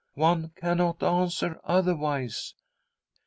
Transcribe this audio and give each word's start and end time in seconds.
One 0.17 0.49
cannot 0.55 1.03
answer 1.03 1.59
otherwise. 1.63 2.55